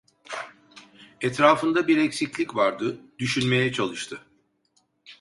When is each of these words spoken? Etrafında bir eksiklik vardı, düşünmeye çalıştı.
Etrafında 1.21 1.87
bir 1.87 1.97
eksiklik 1.97 2.55
vardı, 2.55 2.99
düşünmeye 3.19 3.71
çalıştı. 3.73 4.25